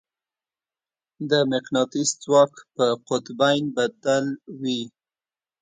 [1.29, 4.25] د مقناطیس ځواک په قطبین بدل
[4.61, 4.81] وي.